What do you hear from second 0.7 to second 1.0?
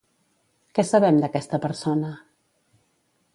Què